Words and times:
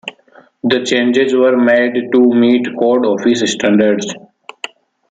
The 0.63 0.83
changes 0.83 1.35
were 1.35 1.55
made 1.55 2.11
to 2.11 2.33
meet 2.33 2.65
Code 2.79 3.05
Office 3.05 3.51
standards. 3.53 4.07